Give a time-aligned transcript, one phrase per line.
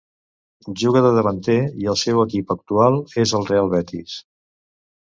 [0.83, 4.21] Juga de davanter i el seu equip actual és el Real Betis.